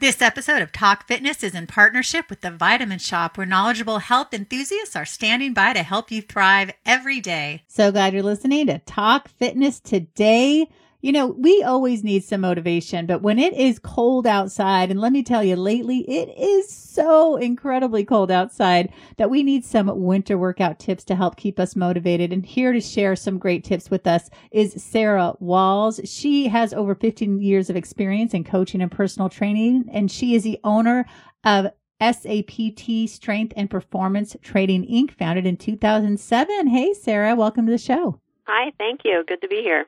[0.00, 4.32] This episode of Talk Fitness is in partnership with the Vitamin Shoppe, where knowledgeable health
[4.32, 7.64] enthusiasts are standing by to help you thrive every day.
[7.66, 10.68] So glad you're listening to Talk Fitness today.
[11.00, 15.12] You know, we always need some motivation, but when it is cold outside, and let
[15.12, 20.36] me tell you, lately it is so incredibly cold outside that we need some winter
[20.36, 22.32] workout tips to help keep us motivated.
[22.32, 26.00] And here to share some great tips with us is Sarah Walls.
[26.02, 30.42] She has over 15 years of experience in coaching and personal training, and she is
[30.42, 31.06] the owner
[31.44, 31.68] of
[32.00, 36.66] SAPT Strength and Performance Training Inc., founded in 2007.
[36.66, 38.20] Hey, Sarah, welcome to the show.
[38.48, 39.22] Hi, thank you.
[39.28, 39.86] Good to be here.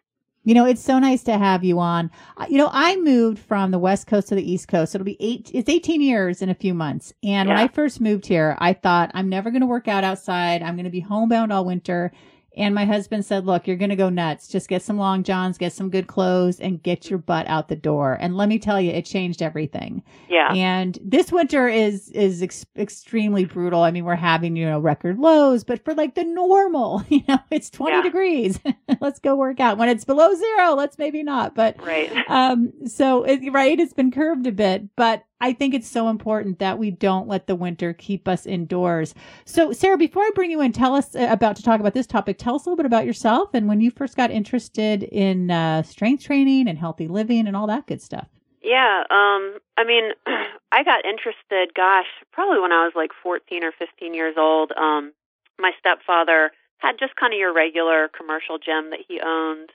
[0.51, 2.11] You know, it's so nice to have you on.
[2.37, 4.97] Uh, you know, I moved from the West Coast to the East Coast.
[4.97, 7.13] It'll be eight, it's 18 years in a few months.
[7.23, 7.55] And yeah.
[7.55, 10.61] when I first moved here, I thought I'm never going to work out outside.
[10.61, 12.11] I'm going to be homebound all winter.
[12.57, 14.49] And my husband said, look, you're going to go nuts.
[14.49, 17.77] Just get some long johns, get some good clothes and get your butt out the
[17.77, 18.19] door.
[18.21, 20.03] And let me tell you, it changed everything.
[20.29, 20.53] Yeah.
[20.53, 23.83] And this winter is, is ex- extremely brutal.
[23.83, 27.39] I mean, we're having, you know, record lows, but for like the normal, you know,
[27.51, 28.03] it's 20 yeah.
[28.03, 28.61] degrees.
[29.01, 29.79] let's go work out.
[29.79, 31.55] When it's below zero, let's maybe not.
[31.55, 32.13] But, right.
[32.29, 36.59] Um, so it, right, it's been curved a bit, but I think it's so important
[36.59, 39.15] that we don't let the winter keep us indoors.
[39.47, 42.07] So, Sarah, before I bring you in, tell us uh, about to talk about this
[42.07, 42.37] topic.
[42.39, 45.83] Tell us a little bit about yourself and when you first got interested in uh,
[45.83, 48.29] strength training and healthy living and all that good stuff.
[48.63, 50.11] Yeah, um, I mean,
[50.73, 51.75] I got interested.
[51.75, 54.73] Gosh, probably when I was like 14 or 15 years old.
[54.73, 55.13] Um,
[55.59, 59.71] my stepfather had just kind of your regular commercial gym that he owned.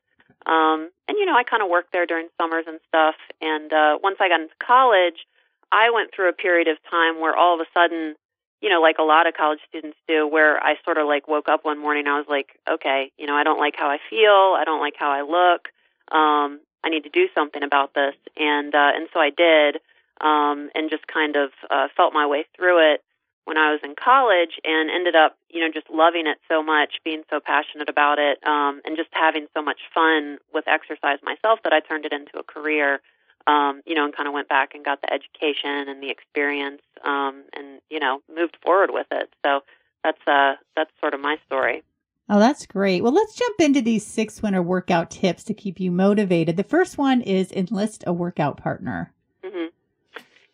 [0.45, 3.15] Um, and you know, I kind of worked there during summers and stuff.
[3.41, 5.25] And uh, once I got into college,
[5.71, 8.15] I went through a period of time where all of a sudden,
[8.61, 11.49] you know, like a lot of college students do, where I sort of like woke
[11.49, 13.99] up one morning, and I was like, okay, you know, I don't like how I
[14.09, 15.69] feel, I don't like how I look,
[16.11, 19.77] um, I need to do something about this, and uh, and so I did,
[20.21, 23.03] um, and just kind of uh, felt my way through it
[23.45, 26.97] when I was in college, and ended up, you know, just loving it so much,
[27.03, 31.59] being so passionate about it, um, and just having so much fun with exercise myself
[31.63, 33.01] that I turned it into a career
[33.47, 36.81] um, you know, and kind of went back and got the education and the experience,
[37.03, 39.29] um, and you know, moved forward with it.
[39.45, 39.61] So
[40.03, 41.83] that's uh, that's sort of my story.
[42.27, 43.03] Oh, that's great.
[43.03, 46.57] Well, let's jump into these six winter workout tips to keep you motivated.
[46.57, 49.13] The first one is enlist a workout partner.
[49.43, 49.67] Mm-hmm.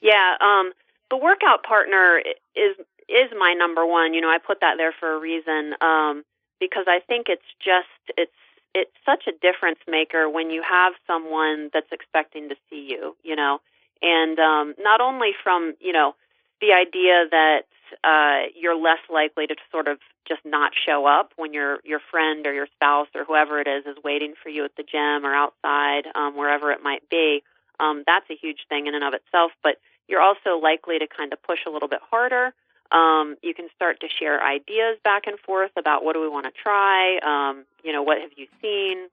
[0.02, 0.74] Yeah, um,
[1.10, 2.22] the workout partner
[2.56, 2.76] is
[3.08, 4.14] is my number one.
[4.14, 6.24] You know, I put that there for a reason um,
[6.60, 8.32] because I think it's just it's
[8.74, 13.36] it's such a difference maker when you have someone that's expecting to see you, you
[13.36, 13.60] know,
[14.02, 16.16] and um, not only from you know
[16.62, 17.66] the idea that
[18.04, 22.46] uh, you're less likely to sort of just not show up when your your friend
[22.46, 25.34] or your spouse or whoever it is is waiting for you at the gym or
[25.34, 27.44] outside, um, wherever it might be.
[27.80, 29.78] Um, that's a huge thing in and of itself, but
[30.08, 32.54] you're also likely to kind of push a little bit harder.
[32.92, 36.46] Um, you can start to share ideas back and forth about what do we want
[36.46, 37.18] to try.
[37.20, 39.08] Um, you know, what have you seen?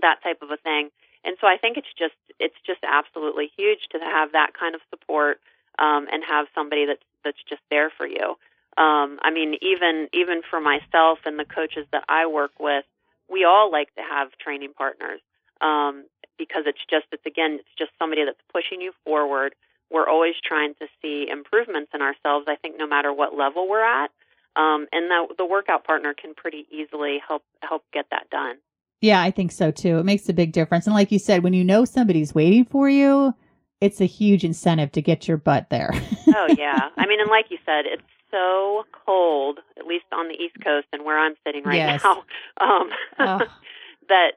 [0.00, 0.90] That type of a thing.
[1.24, 4.80] And so I think it's just it's just absolutely huge to have that kind of
[4.90, 5.40] support
[5.78, 8.36] um, and have somebody that's that's just there for you.
[8.76, 12.84] Um, I mean, even even for myself and the coaches that I work with,
[13.30, 15.20] we all like to have training partners
[15.60, 16.04] um,
[16.38, 19.54] because it's just it's again it's just somebody that's pushing you forward
[19.90, 22.46] we're always trying to see improvements in ourselves.
[22.48, 24.10] I think no matter what level we're at,
[24.56, 28.56] um, and the, the workout partner can pretty easily help help get that done.
[29.00, 29.98] Yeah, I think so too.
[29.98, 30.86] It makes a big difference.
[30.86, 33.34] And like you said, when you know somebody's waiting for you,
[33.80, 35.90] it's a huge incentive to get your butt there.
[36.28, 40.34] oh yeah, I mean, and like you said, it's so cold, at least on the
[40.34, 42.02] East Coast and where I'm sitting right yes.
[42.02, 42.24] now.
[42.60, 43.40] Um, oh.
[44.08, 44.32] that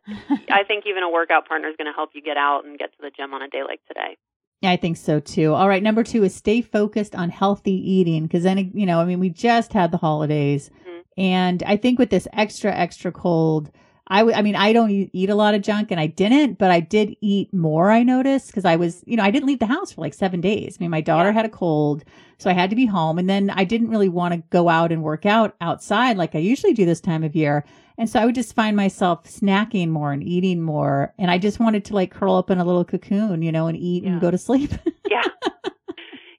[0.49, 2.91] I think even a workout partner is going to help you get out and get
[2.93, 4.17] to the gym on a day like today.
[4.63, 5.53] I think so too.
[5.53, 5.83] All right.
[5.83, 8.27] Number two is stay focused on healthy eating.
[8.27, 10.99] Cause then, you know, I mean, we just had the holidays mm-hmm.
[11.15, 13.71] and I think with this extra, extra cold,
[14.09, 16.71] I, w- I mean, I don't eat a lot of junk and I didn't, but
[16.71, 17.91] I did eat more.
[17.91, 20.39] I noticed because I was, you know, I didn't leave the house for like seven
[20.39, 20.77] days.
[20.79, 21.33] I mean, my daughter yeah.
[21.33, 22.03] had a cold,
[22.37, 23.19] so I had to be home.
[23.19, 26.39] And then I didn't really want to go out and work out outside like I
[26.39, 27.65] usually do this time of year.
[27.97, 31.13] And so I would just find myself snacking more and eating more.
[31.17, 33.77] And I just wanted to like curl up in a little cocoon, you know, and
[33.77, 34.11] eat yeah.
[34.11, 34.71] and go to sleep.
[35.09, 35.23] yeah.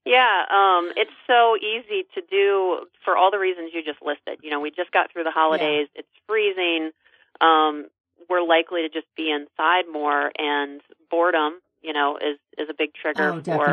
[0.09, 4.39] Yeah, um, it's so easy to do for all the reasons you just listed.
[4.43, 5.89] You know, we just got through the holidays.
[5.95, 6.01] Yeah.
[6.01, 6.93] It's freezing
[7.41, 7.87] um,
[8.29, 10.81] we're likely to just be inside more, and
[11.11, 13.67] boredom, you know, is is a big trigger oh, for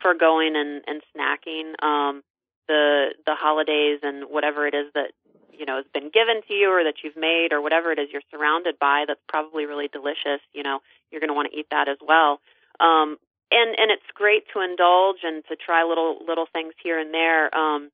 [0.00, 1.82] for going and and snacking.
[1.82, 2.22] Um,
[2.68, 5.12] the the holidays and whatever it is that
[5.52, 8.08] you know has been given to you or that you've made or whatever it is
[8.12, 10.40] you're surrounded by that's probably really delicious.
[10.52, 10.80] You know,
[11.10, 12.40] you're going to want to eat that as well.
[12.78, 13.18] Um,
[13.50, 17.54] and and it's great to indulge and to try little little things here and there.
[17.54, 17.90] Um,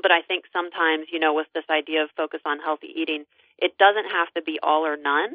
[0.00, 3.24] but I think sometimes, you know, with this idea of focus on healthy eating,
[3.58, 5.34] it doesn't have to be all or none.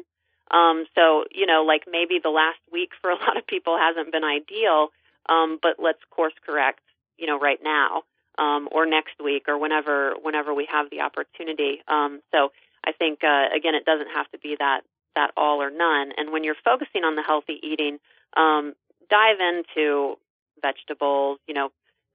[0.50, 4.12] Um, so, you know, like maybe the last week for a lot of people hasn't
[4.12, 4.88] been ideal,
[5.28, 6.80] um, but let's course correct,
[7.18, 8.02] you know, right now
[8.38, 11.82] um, or next week or whenever whenever we have the opportunity.
[11.88, 12.52] Um, so
[12.84, 14.82] I think uh, again, it doesn't have to be that
[15.14, 16.12] that all or none.
[16.16, 17.98] And when you're focusing on the healthy eating,
[18.36, 18.74] um,
[19.08, 20.16] dive into
[20.60, 21.70] vegetables, you know,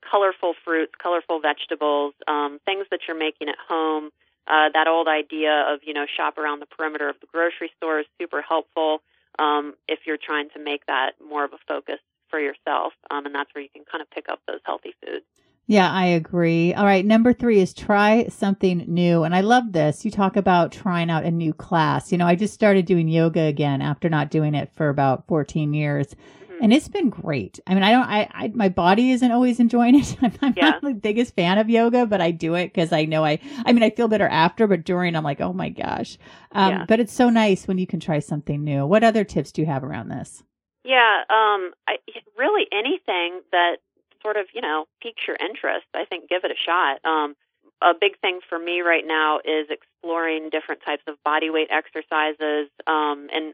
[0.10, 4.10] colorful fruits, colorful vegetables, um, things that you're making at home.
[4.50, 8.00] Uh, that old idea of you know shop around the perimeter of the grocery store
[8.00, 9.02] is super helpful
[9.38, 12.00] um, if you're trying to make that more of a focus
[12.30, 15.26] for yourself, um, and that's where you can kind of pick up those healthy foods.
[15.70, 16.74] Yeah, I agree.
[16.74, 17.06] All right.
[17.06, 19.22] Number three is try something new.
[19.22, 20.04] And I love this.
[20.04, 22.12] You talk about trying out a new class.
[22.12, 25.76] You know, I just started doing yoga again after not doing it for about 14
[25.76, 26.16] years.
[26.62, 27.60] And it's been great.
[27.68, 30.16] I mean, I don't, I, I, my body isn't always enjoying it.
[30.22, 30.70] I'm, I'm yeah.
[30.72, 33.74] not the biggest fan of yoga, but I do it because I know I, I
[33.74, 36.18] mean, I feel better after, but during I'm like, oh my gosh.
[36.52, 36.86] Um, yeah.
[36.88, 38.86] but it's so nice when you can try something new.
[38.86, 40.44] What other tips do you have around this?
[40.84, 41.98] Yeah, um, I,
[42.38, 43.78] really anything that
[44.22, 47.00] sort of, you know, piques your interest, I think give it a shot.
[47.06, 47.36] Um,
[47.82, 52.70] a big thing for me right now is exploring different types of body weight exercises
[52.88, 53.54] um, and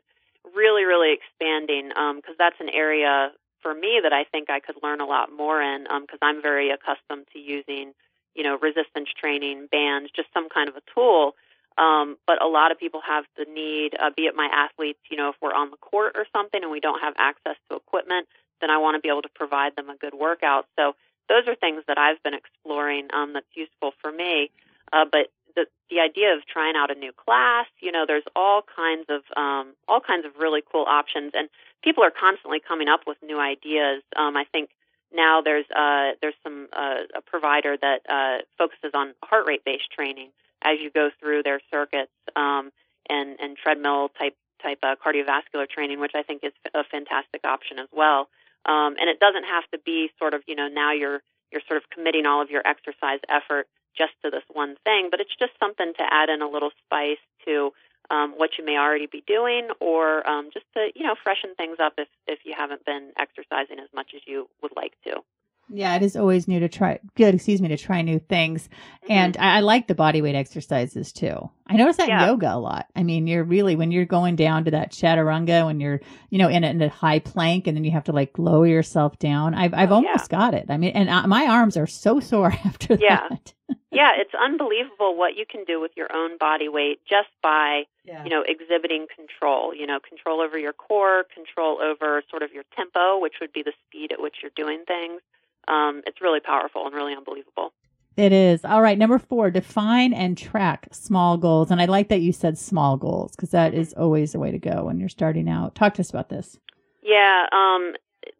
[0.54, 3.32] really, really expanding because um, that's an area
[3.62, 6.42] for me that I think I could learn a lot more in because um, I'm
[6.42, 7.94] very accustomed to using,
[8.36, 11.36] you know, resistance training, bands, just some kind of a tool.
[11.78, 15.18] Um, but a lot of people have the need, uh, be it my athletes, you
[15.18, 18.28] know, if we're on the court or something and we don't have access to equipment,
[18.62, 20.68] then I want to be able to provide them a good workout.
[20.78, 20.96] So
[21.28, 24.52] those are things that I've been exploring um, that's useful for me.
[24.94, 28.62] Uh, but the the idea of trying out a new class, you know, there's all
[28.76, 31.50] kinds of um, all kinds of really cool options, and
[31.84, 34.04] people are constantly coming up with new ideas.
[34.16, 34.70] Um, I think
[35.14, 39.92] now there's uh, there's some uh, a provider that uh, focuses on heart rate based
[39.92, 40.30] training
[40.62, 42.72] as you go through their circuits um,
[43.10, 47.80] and and treadmill type type uh, cardiovascular training, which I think is a fantastic option
[47.80, 48.30] as well.
[48.66, 51.22] Um, and it doesn't have to be sort of, you know, now you're
[51.52, 53.68] you're sort of committing all of your exercise effort
[53.98, 57.22] just to this one thing, but it's just something to add in a little spice
[57.46, 57.72] to
[58.10, 61.78] um, what you may already be doing, or um, just to you know freshen things
[61.80, 65.22] up if if you haven't been exercising as much as you would like to.
[65.70, 67.00] Yeah, it is always new to try.
[67.16, 68.68] Good, excuse me, to try new things,
[69.04, 69.12] mm-hmm.
[69.12, 71.50] and I, I, like the body weight exercises too.
[71.66, 72.28] I notice that yeah.
[72.28, 72.86] yoga a lot.
[72.96, 76.50] I mean, you're really when you're going down to that chaturanga, when you're you know
[76.50, 79.56] in a, in a high plank, and then you have to like lower yourself down.
[79.56, 80.38] I've I've oh, almost yeah.
[80.38, 80.68] got it.
[80.70, 83.28] I mean, and uh, my arms are so sore after yeah.
[83.30, 83.54] that.
[83.92, 88.24] yeah, it's unbelievable what you can do with your own body weight just by yeah.
[88.24, 89.74] you know exhibiting control.
[89.74, 93.64] You know, control over your core, control over sort of your tempo, which would be
[93.64, 95.22] the speed at which you're doing things
[95.68, 97.72] um, it's really powerful and really unbelievable.
[98.18, 98.64] It is.
[98.64, 98.98] All right.
[98.98, 101.70] Number four, define and track small goals.
[101.70, 104.58] And I like that you said small goals because that is always the way to
[104.58, 105.76] go when you're starting out.
[105.76, 106.58] Talk to us about this.
[107.04, 107.48] Yeah.
[107.52, 107.94] Um,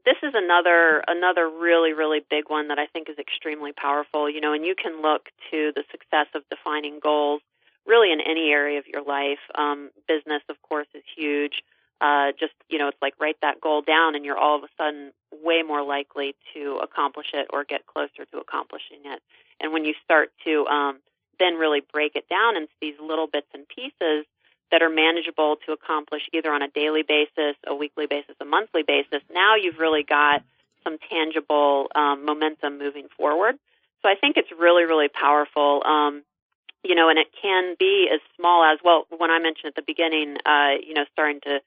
[0.06, 4.30] this is another another really really big one that I think is extremely powerful.
[4.30, 7.42] You know, and you can look to the success of defining goals
[7.86, 9.40] really in any area of your life.
[9.56, 11.64] Um, business, of course, is huge
[12.02, 14.68] uh, just you know it's like write that goal down and you're all of a
[14.78, 15.12] sudden
[15.44, 19.22] way more likely to accomplish it or get closer to accomplishing it
[19.60, 21.00] and when you start to um,
[21.40, 24.26] then really break it down into these little bits and pieces
[24.72, 28.84] that are manageable to accomplish either on a daily basis a weekly basis a monthly
[28.84, 30.44] basis now you've really got
[30.84, 33.56] some tangible um, momentum moving forward
[34.02, 36.24] so i think it's really really powerful um,
[36.84, 39.08] you know, and it can be as small as well.
[39.10, 41.60] When I mentioned at the beginning, uh, you know, starting to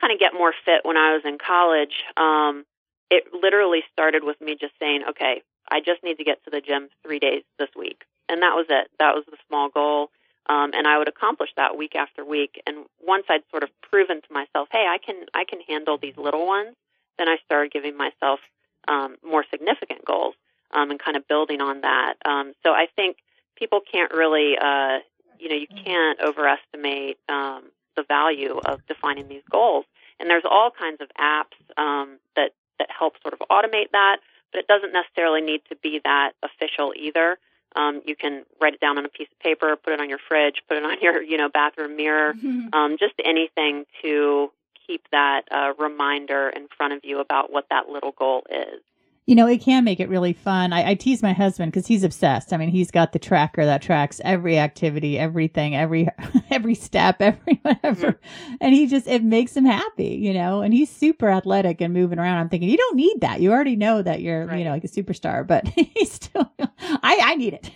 [0.00, 2.64] kind of get more fit when I was in college, um,
[3.10, 6.60] it literally started with me just saying, okay, I just need to get to the
[6.60, 8.04] gym three days this week.
[8.28, 8.88] And that was it.
[8.98, 10.10] That was the small goal.
[10.46, 12.60] Um, and I would accomplish that week after week.
[12.66, 16.16] And once I'd sort of proven to myself, hey, I can, I can handle these
[16.16, 16.76] little ones,
[17.18, 18.40] then I started giving myself
[18.88, 20.34] um, more significant goals
[20.72, 22.14] um, and kind of building on that.
[22.24, 23.18] Um, so I think
[23.56, 24.98] people can't really, uh,
[25.38, 27.64] you know, you can't overestimate um,
[27.96, 29.84] the value of defining these goals.
[30.20, 34.18] And there's all kinds of apps um, that that help sort of automate that,
[34.52, 37.38] but it doesn't necessarily need to be that official either.
[37.76, 40.18] Um, you can write it down on a piece of paper, put it on your
[40.28, 42.68] fridge, put it on your you know bathroom mirror, mm-hmm.
[42.72, 44.50] um, just anything to
[44.86, 48.80] keep that uh, reminder in front of you about what that little goal is.
[49.26, 50.74] You know, it can make it really fun.
[50.74, 52.52] I, I tease my husband because he's obsessed.
[52.52, 56.08] I mean, he's got the tracker that tracks every activity, everything, every
[56.50, 58.54] every step, every whatever, mm-hmm.
[58.60, 60.60] and he just it makes him happy, you know.
[60.60, 62.38] And he's super athletic and moving around.
[62.38, 63.40] I'm thinking, you don't need that.
[63.40, 64.58] You already know that you're, right.
[64.58, 65.46] you know, like a superstar.
[65.46, 67.70] But he's still, I I need it.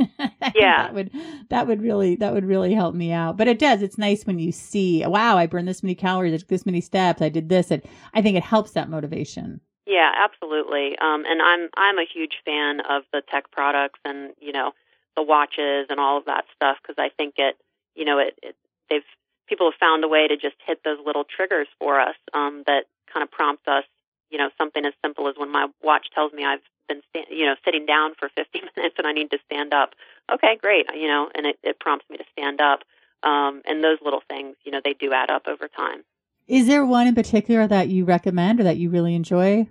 [0.54, 1.10] yeah, that would
[1.48, 3.38] that would really that would really help me out.
[3.38, 3.80] But it does.
[3.80, 7.30] It's nice when you see, wow, I burned this many calories, this many steps, I
[7.30, 7.70] did this.
[7.70, 9.60] And I think it helps that motivation.
[9.88, 10.98] Yeah, absolutely.
[10.98, 14.72] Um, and I'm I'm a huge fan of the tech products and you know
[15.16, 17.56] the watches and all of that stuff because I think it
[17.96, 18.54] you know it, it
[18.90, 19.08] they've
[19.48, 22.84] people have found a way to just hit those little triggers for us um, that
[23.10, 23.84] kind of prompt us.
[24.28, 27.46] You know, something as simple as when my watch tells me I've been sta- you
[27.46, 29.94] know sitting down for 50 minutes and I need to stand up.
[30.30, 30.84] Okay, great.
[30.94, 32.80] You know, and it, it prompts me to stand up.
[33.22, 36.04] Um, and those little things, you know, they do add up over time.
[36.46, 39.66] Is there one in particular that you recommend or that you really enjoy?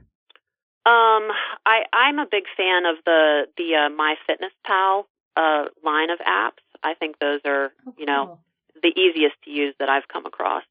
[0.88, 1.32] Um,
[1.65, 5.03] I I'm a big fan of the the uh, MyFitnessPal
[5.36, 6.63] uh, line of apps.
[6.82, 8.39] I think those are oh, you know
[8.82, 10.63] the easiest to use that I've come across.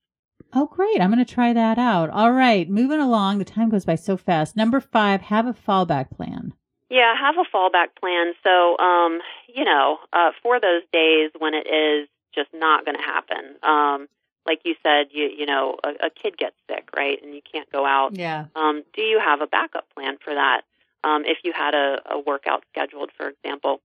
[0.55, 1.01] Oh, great.
[1.01, 2.09] I'm going to try that out.
[2.11, 2.69] All right.
[2.71, 3.39] Moving along.
[3.39, 4.57] The time goes by so fast.
[4.57, 6.55] Number five, have a fallback plan.
[6.89, 8.33] Yeah, have a fallback plan.
[8.43, 9.21] So, um,
[9.53, 14.09] you know, uh, for those days when it is just not going to happen, um,
[14.47, 17.71] like you said, you you know, a, a kid gets sick, right, and you can't
[17.71, 18.17] go out.
[18.17, 18.47] Yeah.
[18.55, 20.63] Um, do you have a backup plan for that?
[21.05, 23.81] Um, if you had a, a workout scheduled, for example.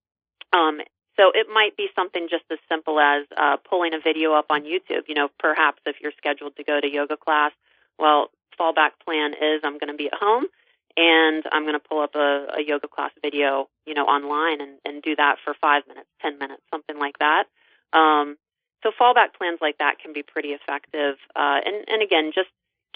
[0.53, 0.82] Um,
[1.18, 4.63] so it might be something just as simple as uh, pulling a video up on
[4.63, 5.08] YouTube.
[5.08, 7.51] You know, perhaps if you're scheduled to go to yoga class,
[8.00, 10.46] well, fallback plan is I'm going to be at home
[10.98, 14.80] and I'm going to pull up a, a yoga class video, you know, online and,
[14.86, 17.46] and do that for five minutes, ten minutes, something like that.
[17.94, 18.38] Um,
[18.83, 21.17] so fallback plans like that can be pretty effective.
[21.35, 22.50] Uh, and, and again, just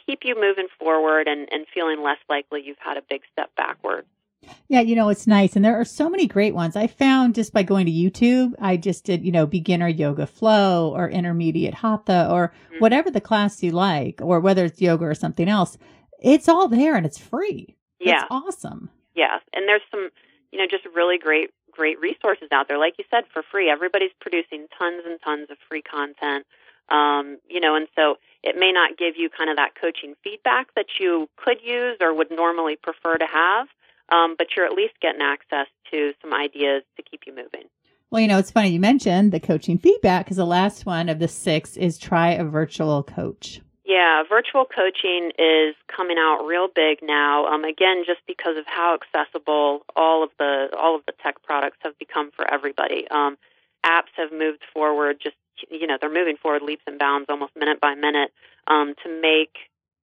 [0.05, 4.05] keep you moving forward and, and feeling less likely you've had a big step backward.
[4.67, 5.55] Yeah, you know, it's nice.
[5.55, 6.75] And there are so many great ones.
[6.75, 10.93] I found just by going to YouTube, I just did, you know, beginner yoga flow
[10.95, 12.79] or intermediate hatha or mm-hmm.
[12.79, 15.77] whatever the class you like, or whether it's yoga or something else.
[16.21, 17.75] It's all there and it's free.
[17.99, 18.21] Yeah.
[18.21, 18.89] It's awesome.
[19.15, 19.39] Yeah.
[19.53, 20.09] And there's some,
[20.51, 22.77] you know, just really great great resources out there.
[22.77, 23.69] Like you said, for free.
[23.69, 26.45] Everybody's producing tons and tons of free content.
[26.89, 30.67] Um, you know, and so it may not give you kind of that coaching feedback
[30.75, 33.67] that you could use or would normally prefer to have,
[34.09, 37.67] um, but you're at least getting access to some ideas to keep you moving.
[38.11, 41.17] Well, you know, it's funny you mentioned the coaching feedback because the last one of
[41.17, 43.61] the six is try a virtual coach.
[43.85, 47.45] Yeah, virtual coaching is coming out real big now.
[47.45, 51.77] Um, again, just because of how accessible all of the all of the tech products
[51.81, 53.07] have become for everybody.
[53.11, 53.37] Um,
[53.85, 55.17] apps have moved forward.
[55.21, 55.35] Just
[55.69, 58.33] you know, they're moving forward leaps and bounds, almost minute by minute,
[58.65, 59.55] um, to make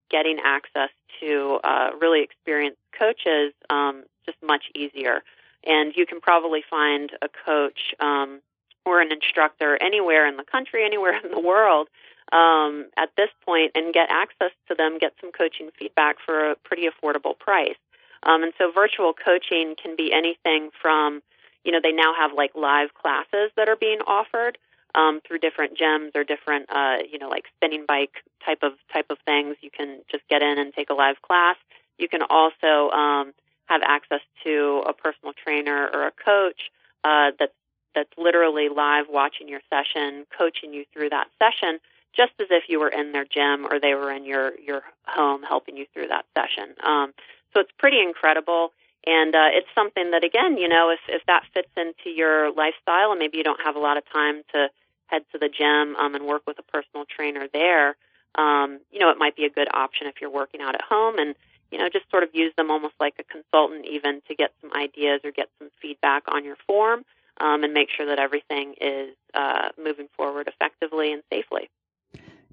[0.09, 5.23] getting access to uh, really experienced coaches um, just much easier.
[5.65, 8.39] And you can probably find a coach um,
[8.85, 11.89] or an instructor anywhere in the country, anywhere in the world
[12.33, 16.55] um, at this point and get access to them, get some coaching feedback for a
[16.55, 17.77] pretty affordable price.
[18.23, 21.21] Um, and so virtual coaching can be anything from,
[21.63, 24.57] you know, they now have like live classes that are being offered
[24.95, 29.07] um, through different gyms or different, uh, you know, like spinning bike type of type
[29.09, 29.57] of things.
[29.61, 31.57] You can just get in and take a live class.
[31.99, 33.33] You can also um,
[33.65, 36.71] have access to a personal trainer or a coach
[37.03, 37.53] uh, that's
[37.93, 41.79] that's literally live watching your session, coaching you through that session
[42.15, 45.43] just as if you were in their gym or they were in your your home
[45.43, 46.75] helping you through that session.
[46.83, 47.13] Um,
[47.53, 48.71] so it's pretty incredible,
[49.05, 53.11] and uh, it's something that again, you know, if if that fits into your lifestyle
[53.11, 54.69] and maybe you don't have a lot of time to
[55.07, 57.95] head to the gym um, and work with a personal trainer there,
[58.35, 61.17] um, you know, it might be a good option if you're working out at home
[61.17, 61.35] and
[61.71, 64.71] you know just sort of use them almost like a consultant even to get some
[64.73, 67.03] ideas or get some feedback on your form.
[67.41, 71.67] Um, and make sure that everything is uh, moving forward effectively and safely.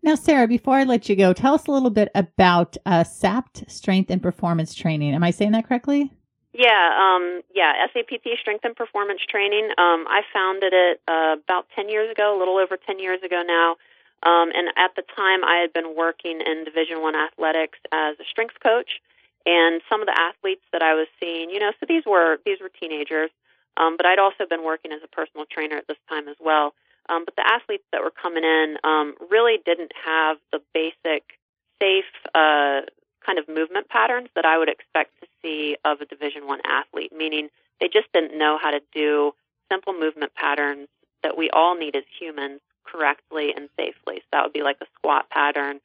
[0.02, 3.70] Now, Sarah, before I let you go, tell us a little bit about uh, SAPT
[3.70, 5.14] Strength and Performance Training.
[5.14, 6.10] Am I saying that correctly?
[6.52, 9.66] Yeah, um, yeah, SAPT Strength and Performance Training.
[9.78, 13.42] Um, I founded it uh, about 10 years ago, a little over 10 years ago
[13.46, 13.76] now.
[14.22, 18.24] Um, and at the time, I had been working in Division One athletics as a
[18.24, 19.00] strength coach.
[19.46, 22.60] And some of the athletes that I was seeing, you know, so these were these
[22.60, 23.30] were teenagers,
[23.78, 26.74] um, but I'd also been working as a personal trainer at this time as well.
[27.08, 31.24] Um, but the athletes that were coming in um, really didn't have the basic,
[31.80, 32.04] safe
[32.34, 32.82] uh,
[33.24, 37.12] kind of movement patterns that I would expect to see of a Division One athlete.
[37.16, 37.48] Meaning,
[37.80, 39.32] they just didn't know how to do
[39.70, 40.88] simple movement patterns
[41.22, 44.16] that we all need as humans correctly and safely.
[44.16, 45.80] So that would be like a squat pattern,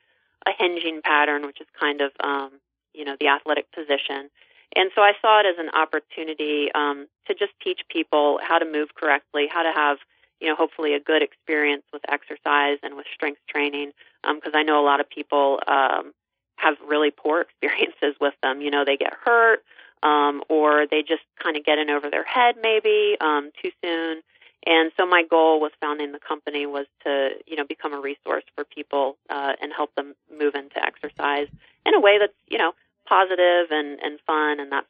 [0.46, 2.52] a hinging pattern, which is kind of um,
[2.94, 4.30] you know the athletic position,
[4.76, 8.66] And so I saw it as an opportunity um, to just teach people how to
[8.66, 9.98] move correctly, how to have
[10.40, 13.92] you know, hopefully a good experience with exercise and with strength training.
[14.24, 16.14] Because um, I know a lot of people um,
[16.58, 18.62] have really poor experiences with them.
[18.62, 19.64] You know, they get hurt,
[20.04, 24.22] um, or they just kind of get in over their head maybe um, too soon.
[24.68, 28.44] And so my goal with founding the company was to, you know, become a resource
[28.56, 31.48] for people uh, and help them move into exercise
[31.86, 32.74] in a way that's, you know,
[33.08, 34.86] positive and, and fun and that.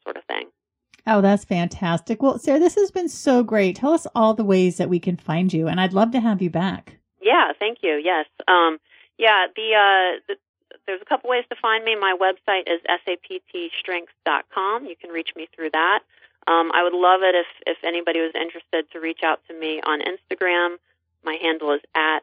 [1.06, 2.22] Oh, that's fantastic.
[2.22, 3.76] Well, Sarah, this has been so great.
[3.76, 6.42] Tell us all the ways that we can find you, and I'd love to have
[6.42, 6.96] you back.
[7.22, 8.00] Yeah, thank you.
[8.02, 8.26] Yes.
[8.48, 8.78] Um,
[9.18, 10.36] yeah, the, uh, the
[10.86, 11.96] there's a couple ways to find me.
[11.96, 14.86] My website is saptstrengths.com.
[14.86, 16.00] You can reach me through that.
[16.46, 19.80] Um, I would love it if, if anybody was interested to reach out to me
[19.84, 20.76] on Instagram.
[21.24, 22.20] My handle is at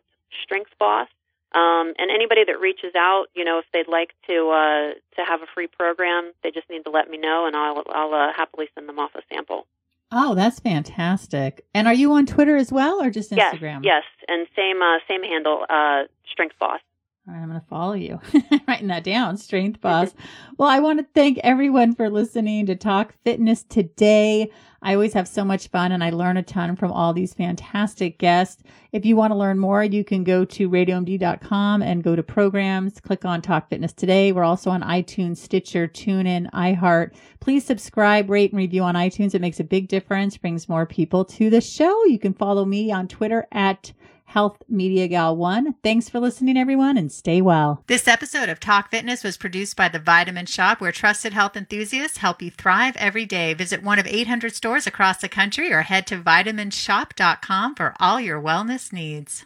[0.47, 1.07] StrengthBoss.
[1.53, 5.41] Um, and anybody that reaches out, you know, if they'd like to uh, to have
[5.41, 8.69] a free program, they just need to let me know, and I'll I'll uh, happily
[8.73, 9.67] send them off a sample.
[10.11, 11.65] Oh, that's fantastic!
[11.75, 13.83] And are you on Twitter as well, or just Instagram?
[13.83, 16.79] Yes, yes, and same uh, same handle, uh, Strength Boss.
[17.25, 18.19] All right, I'm going to follow you.
[18.67, 20.13] Writing that down, Strength Boss.
[20.57, 24.51] well, I want to thank everyone for listening to Talk Fitness today.
[24.81, 28.17] I always have so much fun and I learn a ton from all these fantastic
[28.17, 28.61] guests.
[28.91, 32.99] If you want to learn more, you can go to radiomd.com and go to programs,
[32.99, 34.33] click on Talk Fitness today.
[34.33, 37.13] We're also on iTunes, Stitcher, TuneIn, iHeart.
[37.39, 39.33] Please subscribe, rate, and review on iTunes.
[39.33, 42.03] It makes a big difference, brings more people to the show.
[42.03, 43.93] You can follow me on Twitter at
[44.25, 45.75] Health Media Gal 1.
[45.83, 47.83] Thanks for listening, everyone, and stay well.
[47.87, 52.17] This episode of Talk Fitness was produced by The Vitamin Shoppe, where trusted health enthusiasts
[52.17, 53.53] help you thrive every day.
[53.53, 58.41] Visit one of 800 stores across the country or head to vitaminshoppe.com for all your
[58.41, 59.45] wellness needs.